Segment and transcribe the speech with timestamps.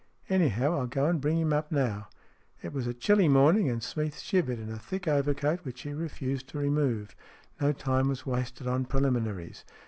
[0.31, 2.07] Anyhow, I'll go and bring him up now."
[2.63, 6.47] It was a chilly morning, and Smeath shivered in a thick overcoat, which he refused
[6.49, 7.15] to remove.
[7.59, 9.63] No time was wasted on preliminaries.